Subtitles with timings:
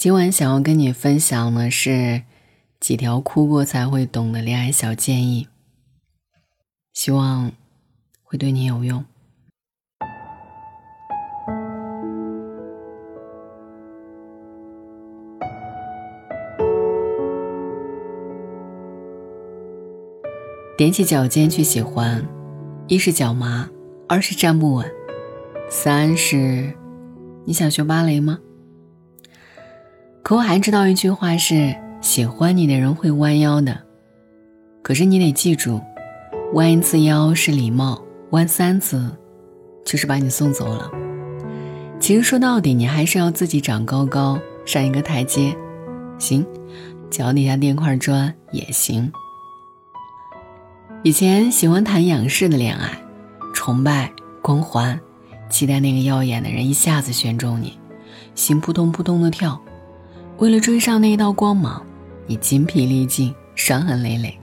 [0.00, 2.22] 今晚想要跟你分享的是
[2.80, 5.46] 几条哭过才会懂的恋爱小建议，
[6.94, 7.52] 希望
[8.22, 9.04] 会对你有用。
[20.78, 22.26] 踮起脚尖去喜欢，
[22.86, 23.68] 一是脚麻，
[24.08, 24.90] 二是站不稳，
[25.68, 26.72] 三是
[27.44, 28.38] 你想学芭蕾吗？
[30.30, 33.76] 可我还知道一句话是：喜欢你的人会弯腰的。
[34.80, 35.80] 可是你得记住，
[36.52, 38.00] 弯一次腰是礼貌，
[38.30, 39.10] 弯三次，
[39.84, 40.88] 就是把你送走了。
[41.98, 45.52] 其实说到底，你还是要自己长高高，上一个台阶。
[46.20, 46.46] 行，
[47.10, 49.10] 脚底下垫块砖也行。
[51.02, 53.02] 以前喜欢谈仰视的恋爱，
[53.52, 54.96] 崇拜、光环，
[55.48, 57.76] 期待那个耀眼的人一下子选中你，
[58.36, 59.60] 心扑通扑通的跳。
[60.40, 61.84] 为了追上那一道光芒，
[62.26, 64.34] 你筋疲力尽，伤痕累累。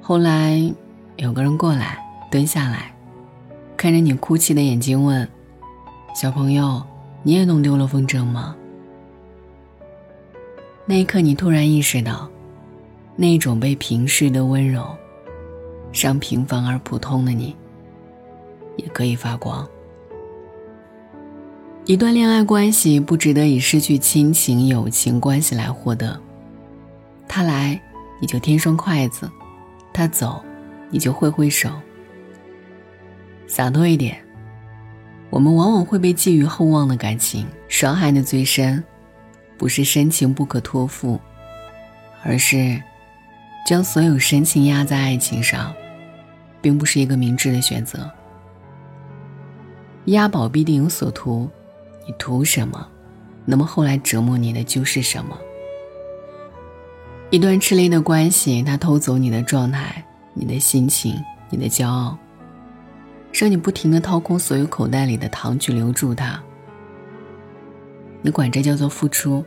[0.00, 0.58] 后来，
[1.16, 1.98] 有个人过来，
[2.30, 2.90] 蹲下来，
[3.76, 5.28] 看着你哭泣的眼睛，问
[6.16, 6.82] ：“小朋友，
[7.22, 8.56] 你也弄丢了风筝吗？”
[10.86, 12.26] 那一刻，你突然意识到，
[13.16, 14.96] 那种被平视的温柔，
[15.92, 17.54] 让平凡而普通的你，
[18.78, 19.68] 也可以发光。
[21.86, 26.18] 一段恋爱关系不值得以失去亲情、友情关系来获得。
[27.28, 27.78] 他来，
[28.18, 29.26] 你就添双筷子；
[29.92, 30.42] 他走，
[30.88, 31.68] 你就挥挥手。
[33.46, 34.16] 洒脱一点。
[35.28, 38.82] 我们往往会被寄予厚望的感情伤害的最深，
[39.58, 41.20] 不是深情不可托付，
[42.22, 42.80] 而是
[43.66, 45.74] 将所有深情压在爱情上，
[46.62, 48.10] 并不是一个明智的选择。
[50.06, 51.50] 押宝必定有所图。
[52.06, 52.86] 你图什么？
[53.44, 55.38] 那么后来折磨你的就是什么？
[57.30, 61.14] 一段吃力的关系，它偷走你的状态、你的心情、
[61.50, 62.16] 你的骄傲，
[63.32, 66.40] 让你不停的掏空所有口袋里的糖去留住它。
[68.22, 69.44] 你管这叫做付出？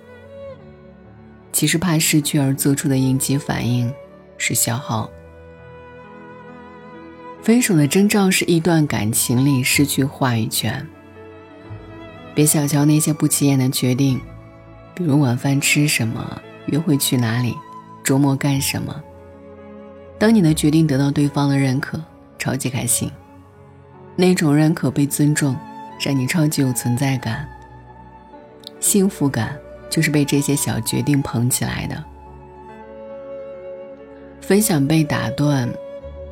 [1.52, 3.92] 其实怕失去而做出的应激反应
[4.38, 5.10] 是消耗。
[7.42, 10.86] 分手的征兆是一段感情里失去话语权。
[12.38, 14.22] 别小瞧那些不起眼的决定，
[14.94, 17.56] 比如晚饭吃什么、约会去哪里、
[18.04, 18.96] 周末干什么。
[20.20, 22.00] 当你的决定得到对方的认可，
[22.38, 23.10] 超级开心。
[24.16, 25.58] 那种认可、被尊重，
[26.00, 27.50] 让你超级有存在感。
[28.80, 29.58] 幸福感
[29.90, 32.04] 就是被这些小决定捧起来的。
[34.42, 35.68] 分享被打断，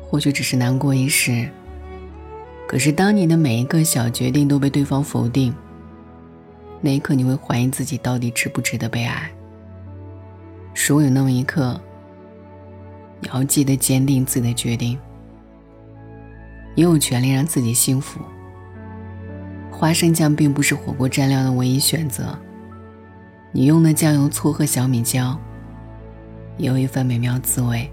[0.08, 1.48] 或许只是难过一时。
[2.68, 5.52] 可是当你的每一个小决定都被对方否定，
[6.86, 9.28] 那一刻，你会怀疑自己到底值不值得被爱。
[10.72, 11.80] 如果有那么一刻，
[13.18, 14.96] 你要记得坚定自己的决定。
[16.76, 18.20] 你有权利让自己幸福。
[19.68, 22.38] 花生酱并不是火锅蘸料的唯一选择，
[23.50, 25.36] 你用的酱油、醋和小米椒，
[26.56, 27.90] 也有一份美妙滋味。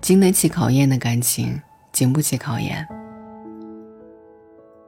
[0.00, 1.60] 经得起考验的感情，
[1.90, 2.86] 经不起考验。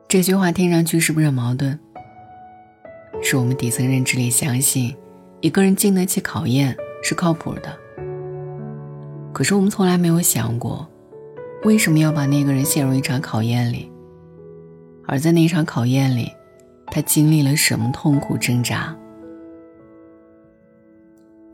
[0.09, 1.79] 这句话听上去是不是很矛盾？
[3.21, 4.97] 是我们底层认知里相信，
[5.43, 7.79] 一个人经得起考验是靠谱的。
[9.35, 10.89] 可是我们从来没有想过，
[11.65, 13.93] 为什么要把那个人陷入一场考验里？
[15.07, 16.33] 而在那场考验里，
[16.87, 18.97] 他经历了什么痛苦挣扎？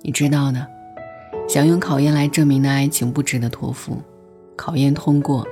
[0.00, 0.64] 你知道的，
[1.48, 4.00] 想用考验来证明的爱情不值得托付，
[4.54, 5.44] 考验通过。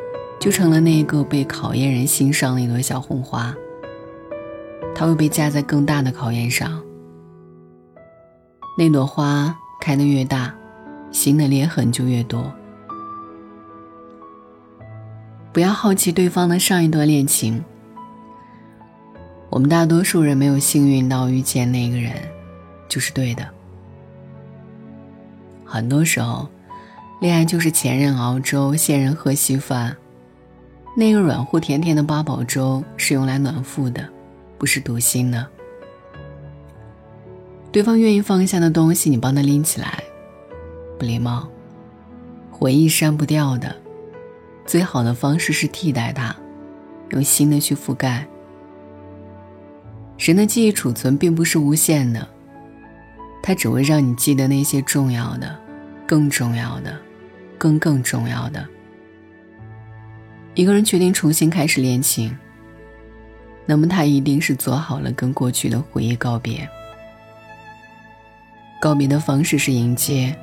[0.42, 3.54] 就成了那个被考验人心上的一朵小红花，
[4.92, 6.82] 它会被架在更大的考验上。
[8.76, 10.52] 那朵花开得越大，
[11.12, 12.52] 心的裂痕就越多。
[15.52, 17.62] 不要好奇对方的上一段恋情。
[19.48, 22.14] 我们大多数人没有幸运到遇见那个人，
[22.88, 23.46] 就是对的。
[25.64, 26.48] 很多时候，
[27.20, 29.96] 恋爱就是前任熬粥，现任喝稀饭。
[30.94, 34.06] 那个软乎甜甜的八宝粥是用来暖腹的，
[34.58, 35.46] 不是堵心的。
[37.70, 40.02] 对方愿意放下的东西，你帮他拎起来，
[40.98, 41.48] 不礼貌。
[42.50, 43.74] 回忆删不掉的，
[44.66, 46.36] 最好的方式是替代它，
[47.10, 48.26] 用新的去覆盖。
[50.18, 52.28] 人的记忆储存并不是无限的，
[53.42, 55.58] 它只会让你记得那些重要的、
[56.06, 56.96] 更重要的、
[57.58, 58.64] 更更重要的。
[60.54, 62.36] 一个人决定重新开始恋情，
[63.64, 66.68] 那么他一定是做好了跟过去的回忆告别。
[68.80, 70.36] 告别的方式是迎接，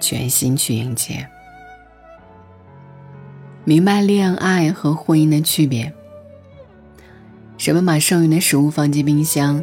[0.00, 1.26] 全心去迎接。
[3.64, 5.92] 明白恋爱和婚姻的区别。
[7.58, 9.62] 人们把剩余的食物放进冰箱，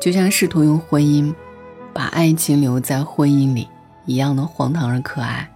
[0.00, 1.34] 就像试图用婚姻
[1.94, 3.66] 把爱情留在婚姻里
[4.04, 5.50] 一样的荒唐而可爱。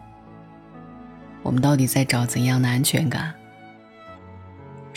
[1.42, 3.34] 我们到底在找怎样的安全感？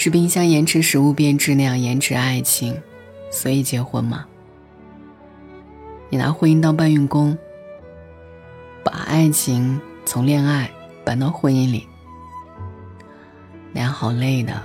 [0.05, 2.79] 是冰箱延迟食物变质那样延迟爱情，
[3.31, 4.23] 所以结婚吗？
[6.11, 7.35] 你拿婚姻当搬运工，
[8.83, 10.69] 把爱情从恋爱
[11.03, 11.87] 搬到婚姻里，
[13.73, 14.61] 那样好累的。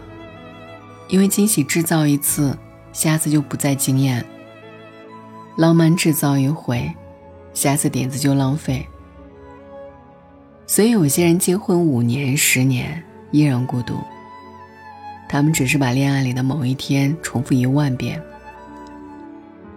[1.08, 2.54] 因为惊喜制造一次，
[2.92, 4.22] 下次就不再惊艳；
[5.56, 6.92] 浪漫制造一回，
[7.54, 8.86] 下次点子就浪费。
[10.66, 13.96] 所以有些人结婚五年、十年依然孤独。
[15.32, 18.20] 他们只是把恋爱里的某一天重复一万遍。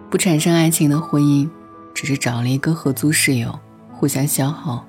[0.09, 1.47] 不产生爱情的婚姻，
[1.94, 3.59] 只是找了一个合租室友，
[3.91, 4.83] 互相消耗。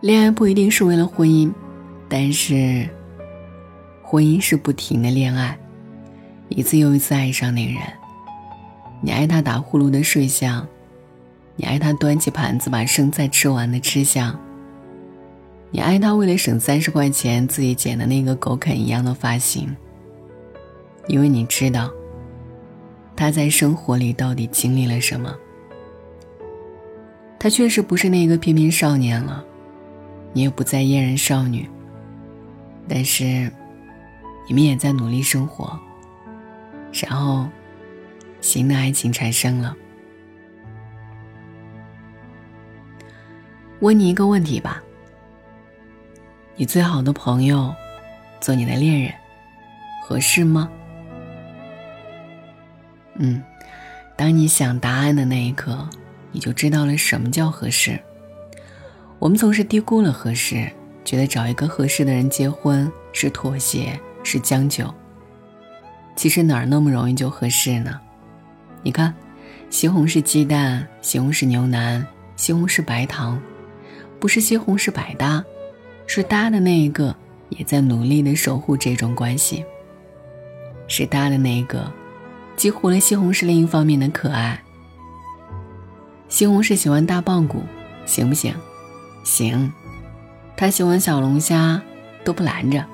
[0.00, 1.50] 恋爱不一定是为了婚姻，
[2.08, 2.88] 但是，
[4.04, 5.58] 婚姻是不停的恋爱，
[6.48, 7.82] 一次又一次爱上那个人。
[9.00, 10.64] 你爱他打呼噜的睡相，
[11.56, 14.38] 你爱他端起盘子把剩菜吃完的吃相。
[15.74, 19.76] 你爱他为了省三十块钱自己剪的那个狗啃一样的发型，
[21.08, 21.90] 因为你知道
[23.16, 25.34] 他在生活里到底经历了什么。
[27.40, 29.44] 他确实不是那个翩翩少年了，
[30.32, 31.68] 你也不再嫣然少女。
[32.88, 33.50] 但是，
[34.46, 35.76] 你们也在努力生活，
[36.92, 37.48] 然后
[38.40, 39.76] 新的爱情产生了。
[43.80, 44.80] 问你一个问题吧。
[46.56, 47.74] 你最好的朋友，
[48.40, 49.12] 做你的恋人，
[50.00, 50.70] 合适吗？
[53.16, 53.42] 嗯，
[54.16, 55.88] 当你想答案的那一刻，
[56.30, 57.98] 你就知道了什么叫合适。
[59.18, 60.70] 我们总是低估了合适，
[61.04, 64.94] 觉得找一个合适的人结婚是妥协，是将就。
[66.14, 68.00] 其实哪儿那么容易就合适呢？
[68.84, 69.12] 你看，
[69.70, 73.42] 西红柿鸡蛋，西红柿牛腩，西红柿白糖，
[74.20, 75.44] 不是西红柿百搭。
[76.06, 77.14] 是搭的那一个，
[77.48, 79.64] 也在努力的守护这种关系。
[80.86, 81.90] 是搭的那一个，
[82.56, 84.62] 激活了西红柿另一方面的可爱。
[86.28, 87.62] 西红柿喜欢大棒骨，
[88.04, 88.54] 行不行？
[89.24, 89.72] 行。
[90.56, 91.80] 他喜欢小龙虾，
[92.22, 92.84] 都不拦着。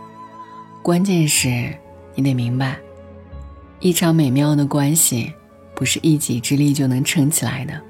[0.82, 1.74] 关键是，
[2.14, 2.78] 你得明白，
[3.80, 5.32] 一场美妙的关系，
[5.74, 7.80] 不是一己之力就能撑起来的。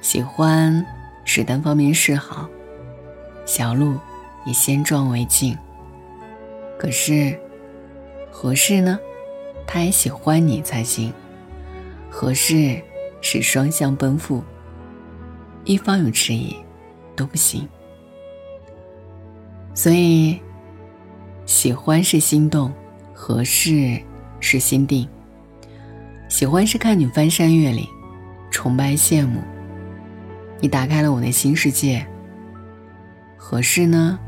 [0.00, 0.84] 喜欢
[1.24, 2.48] 是单方面示好。
[3.50, 3.98] 小鹿
[4.46, 5.58] 以先撞为敬。
[6.78, 7.36] 可是，
[8.30, 8.96] 合适呢？
[9.66, 11.12] 他也喜欢你才行。
[12.08, 12.80] 合适
[13.20, 14.44] 是双向奔赴，
[15.64, 16.54] 一方有迟疑
[17.16, 17.68] 都不行。
[19.74, 20.40] 所以，
[21.44, 22.72] 喜欢是心动，
[23.12, 24.00] 合适
[24.38, 25.08] 是心定。
[26.28, 27.84] 喜欢是看你翻山越岭，
[28.48, 29.40] 崇拜羡慕，
[30.60, 32.06] 你打开了我的新世界。
[33.42, 34.18] 合适呢，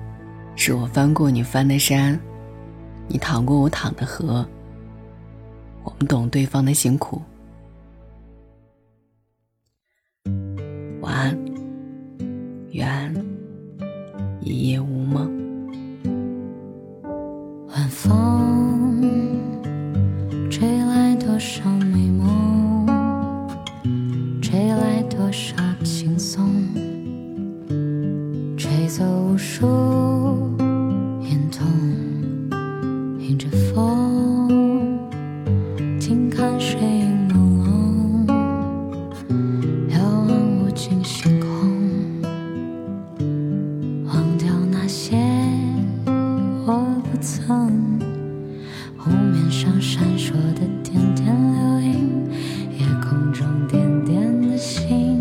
[0.56, 2.19] 是我翻过你翻的山，
[3.06, 4.44] 你淌过我淌的河。
[5.85, 7.20] 我们懂对方的辛苦。
[11.03, 11.36] 晚安，
[12.70, 13.15] 愿
[14.41, 15.42] 一夜无梦。
[36.12, 37.32] 静看水影朦
[38.26, 38.28] 胧，
[39.94, 40.28] 遥望
[40.58, 41.48] 无尽星空，
[44.04, 45.16] 忘掉那些
[46.66, 47.98] 我不曾。
[48.98, 52.28] 湖面上闪烁的点点流萤，
[52.78, 55.19] 夜空中点点的星，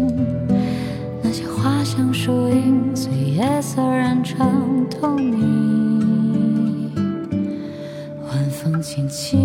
[1.23, 3.13] 那些花香树影随。
[3.13, 6.91] 夜色染成透明，
[8.27, 9.39] 晚风轻轻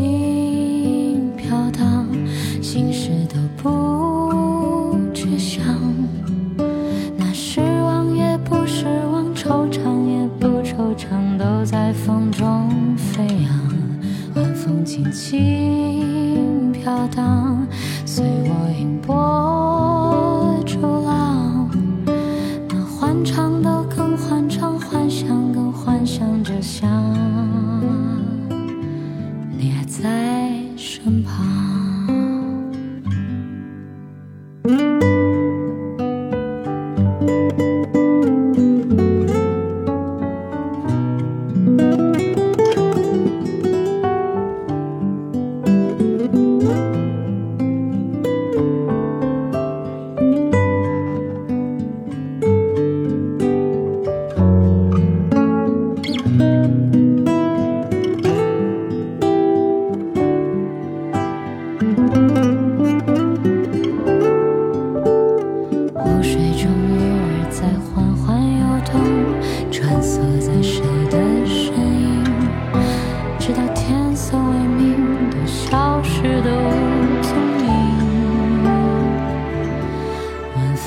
[14.67, 17.65] 风轻轻飘荡，
[18.05, 21.71] 随我迎波逐浪。
[22.69, 23.77] 那欢唱的。
[24.19, 27.06] 幻唱，幻想，更幻想着想。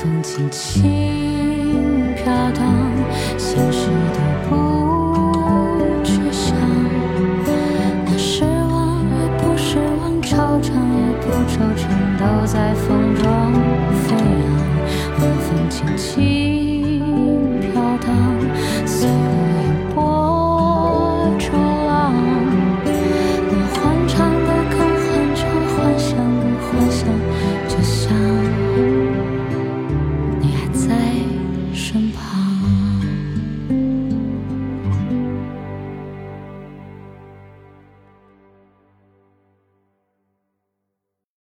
[0.00, 2.90] 风轻轻飘荡，
[3.36, 3.86] 心事